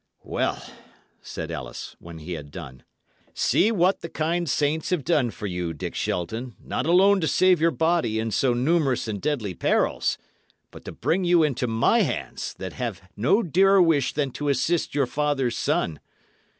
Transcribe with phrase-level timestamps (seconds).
[0.23, 0.65] "Well,"
[1.21, 2.81] said Ellis, when he had done,
[3.35, 7.61] "see what the kind saints have done for you, Dick Shelton, not alone to save
[7.61, 10.17] your body in so numerous and deadly perils,
[10.71, 14.95] but to bring you into my hands that have no dearer wish than to assist
[14.95, 15.99] your father's son.